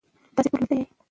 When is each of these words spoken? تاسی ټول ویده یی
تاسی 0.35 0.49
ټول 0.51 0.61
ویده 0.65 0.75
یی 0.79 0.85